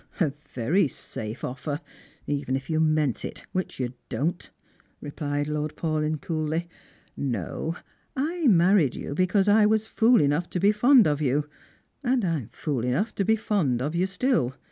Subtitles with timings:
[0.19, 1.79] "A very safe offer—
[2.25, 4.49] even if you meant it, which you don't,"
[4.99, 6.67] answered Lord Paulyn coolly."
[7.15, 7.75] No,
[8.15, 11.47] I married you because I was fool enough to be fond of you,
[12.03, 14.55] and I'm fool enough to be fond of you still.